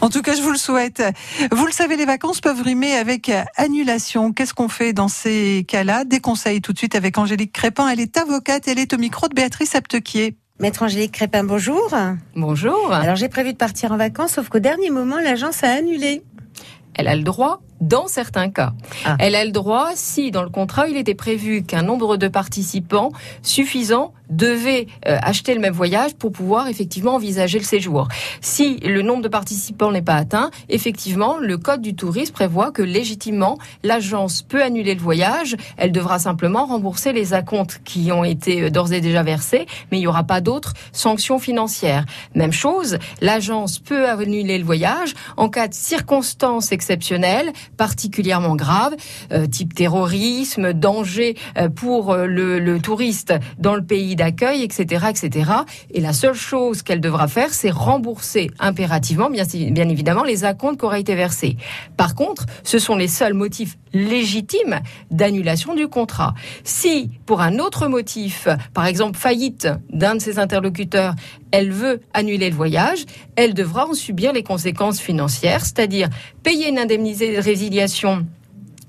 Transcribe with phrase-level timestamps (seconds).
[0.00, 1.02] En tout cas, je vous le souhaite.
[1.50, 4.32] Vous le savez, les vacances peuvent rimer avec annulation.
[4.32, 6.04] Qu'est-ce qu'on fait dans ces cas-là?
[6.04, 7.88] Des conseils tout de suite avec Angélique Crépin.
[7.88, 10.36] Elle est avocate, elle est au micro de Béatrice Aptequier.
[10.60, 11.90] Maître Angélique Crépin, bonjour.
[12.36, 12.92] Bonjour.
[12.92, 16.22] Alors j'ai prévu de partir en vacances, sauf qu'au dernier moment, l'agence a annulé.
[16.94, 18.72] Elle a le droit dans certains cas.
[19.04, 19.16] Ah.
[19.18, 23.10] Elle a le droit si dans le contrat il était prévu qu'un nombre de participants
[23.42, 28.08] suffisant devait euh, acheter le même voyage pour pouvoir effectivement envisager le séjour.
[28.40, 32.82] Si le nombre de participants n'est pas atteint, effectivement, le code du tourisme prévoit que
[32.82, 35.56] légitimement l'agence peut annuler le voyage.
[35.76, 39.98] Elle devra simplement rembourser les acomptes qui ont été euh, d'ores et déjà versés, mais
[39.98, 42.06] il n'y aura pas d'autres sanctions financières.
[42.34, 48.94] Même chose, l'agence peut annuler le voyage en cas de circonstances exceptionnelles particulièrement grave,
[49.32, 55.50] euh, type terrorisme, danger euh, pour euh, le, touriste dans le pays d'accueil, etc., etc.
[55.90, 60.80] Et la seule chose qu'elle devra faire, c'est rembourser impérativement, bien, bien évidemment, les acomptes
[60.80, 61.56] qui auraient été versés.
[61.96, 66.34] Par contre, ce sont les seuls motifs légitimes d'annulation du contrat.
[66.64, 71.14] Si, pour un autre motif, par exemple faillite d'un de ses interlocuteurs,
[71.50, 73.04] elle veut annuler le voyage,
[73.36, 76.08] elle devra en subir les conséquences financières, c'est-à-dire
[76.42, 78.26] payer une indemnité de résiliation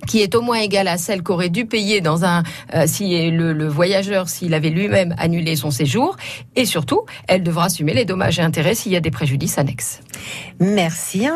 [0.07, 2.43] qui est au moins égale à celle qu'aurait dû payer dans un
[2.73, 6.17] euh, si le, le voyageur s'il avait lui-même annulé son séjour
[6.55, 10.01] et surtout elle devra assumer les dommages et intérêts s'il y a des préjudices annexes.
[10.59, 11.27] Merci.